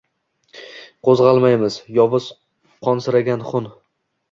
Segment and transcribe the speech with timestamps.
[1.09, 2.31] Qo’zg’almaymiz, yovuz,
[2.91, 3.73] qonsiragan xun